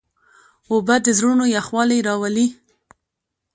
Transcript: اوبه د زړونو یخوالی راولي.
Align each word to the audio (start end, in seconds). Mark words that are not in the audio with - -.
اوبه 0.71 0.95
د 1.05 1.07
زړونو 1.17 1.45
یخوالی 1.57 1.99
راولي. 2.07 2.47